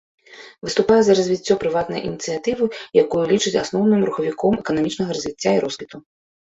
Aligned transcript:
Выступае 0.67 0.97
за 1.09 1.13
развіццё 1.19 1.57
прыватнай 1.65 2.01
ініцыятывы, 2.09 2.65
якую 3.03 3.23
лічыць 3.35 3.57
асноўным 3.63 4.01
рухавіком 4.11 4.53
эканамічнага 4.65 5.11
развіцця 5.21 5.51
і 5.57 5.67
росквіту. 5.67 5.97